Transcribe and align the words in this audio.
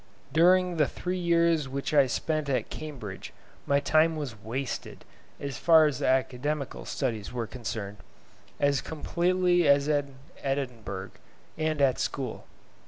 During 0.33 0.77
the 0.77 0.87
three 0.87 1.19
years 1.19 1.69
which 1.69 1.93
I 1.93 2.07
spent 2.07 2.49
at 2.49 2.71
Cambridge 2.71 3.33
my 3.67 3.79
time 3.79 4.15
was 4.15 4.35
wasted, 4.35 5.05
as 5.39 5.59
far 5.59 5.85
as 5.85 5.99
the 5.99 6.07
academical 6.07 6.85
studies 6.85 7.31
were 7.31 7.45
concerned, 7.45 7.97
as 8.59 8.81
completely 8.81 9.67
as 9.67 9.87
at 9.87 10.05
Edinburgh 10.39 11.11
and 11.55 11.79
at 11.83 11.99
school. 11.99 12.47